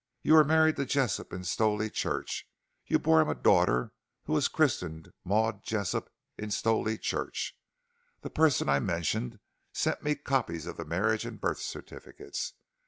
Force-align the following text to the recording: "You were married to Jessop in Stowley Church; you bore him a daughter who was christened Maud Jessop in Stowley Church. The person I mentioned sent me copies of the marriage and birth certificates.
"You 0.23 0.33
were 0.33 0.43
married 0.43 0.77
to 0.77 0.85
Jessop 0.87 1.31
in 1.31 1.43
Stowley 1.43 1.91
Church; 1.91 2.49
you 2.87 2.97
bore 2.97 3.21
him 3.21 3.29
a 3.29 3.35
daughter 3.35 3.91
who 4.23 4.33
was 4.33 4.47
christened 4.47 5.13
Maud 5.23 5.61
Jessop 5.61 6.09
in 6.39 6.49
Stowley 6.49 6.97
Church. 6.97 7.55
The 8.21 8.31
person 8.31 8.67
I 8.67 8.79
mentioned 8.79 9.37
sent 9.73 10.01
me 10.01 10.15
copies 10.15 10.65
of 10.65 10.77
the 10.77 10.85
marriage 10.85 11.23
and 11.23 11.39
birth 11.39 11.59
certificates. 11.59 12.53